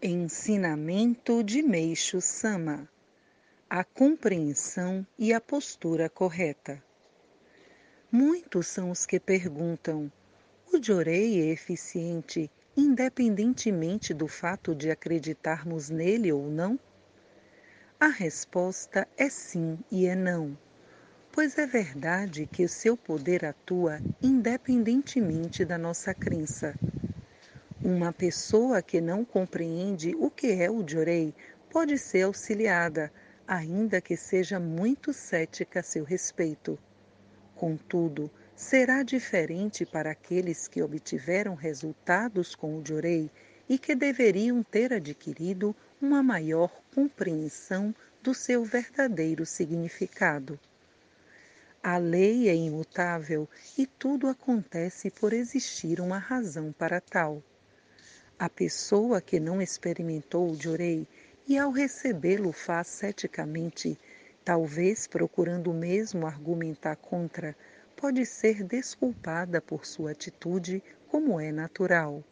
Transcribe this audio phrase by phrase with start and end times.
[0.00, 2.88] Ensinamento de Meixo Sama
[3.68, 6.80] A compreensão e a postura correta.
[8.10, 10.08] Muitos são os que perguntam:
[10.72, 16.78] o Jorei é eficiente independentemente do fato de acreditarmos nele ou não?
[17.98, 20.56] A resposta é sim e é não,
[21.32, 26.76] pois é verdade que seu poder atua independentemente da nossa crença.
[27.80, 31.32] Uma pessoa que não compreende o que é o Jorei
[31.70, 33.12] pode ser auxiliada,
[33.46, 36.76] ainda que seja muito cética a seu respeito.
[37.54, 43.30] Contudo, será diferente para aqueles que obtiveram resultados com o Jorei
[43.68, 50.58] e que deveriam ter adquirido uma maior compreensão do seu verdadeiro significado.
[51.80, 57.40] A lei é imutável e tudo acontece por existir uma razão para tal.
[58.40, 61.08] A pessoa que não experimentou o Jorei
[61.44, 63.98] e ao recebê-lo faz ceticamente,
[64.44, 67.56] talvez procurando mesmo argumentar contra,
[67.96, 72.22] pode ser desculpada por sua atitude, como é natural.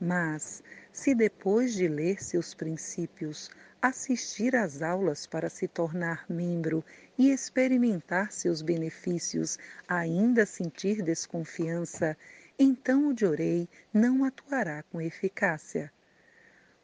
[0.00, 3.50] Mas, se depois de ler seus princípios,
[3.82, 6.82] assistir às aulas para se tornar membro
[7.18, 12.16] e experimentar seus benefícios, ainda sentir desconfiança,
[12.58, 15.92] então o Jorei não atuará com eficácia.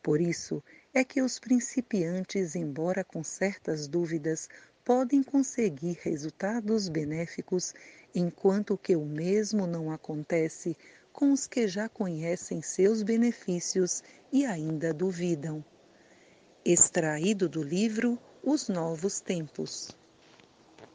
[0.02, 4.48] Por isso é que os principiantes, embora com certas dúvidas,
[4.84, 7.74] podem conseguir resultados benéficos,
[8.14, 10.76] enquanto que o mesmo não acontece
[11.12, 15.64] com os que já conhecem seus benefícios e ainda duvidam.
[16.64, 20.00] Extraído do livro Os Novos Tempos.